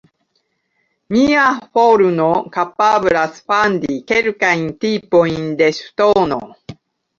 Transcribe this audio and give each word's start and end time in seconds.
Mia 1.15 1.43
forno 1.77 2.25
kapablas 2.57 3.37
fandi 3.53 4.01
kelkajn 4.15 4.67
tipojn 4.87 5.49
de 5.63 5.71
ŝtono. 5.85 6.45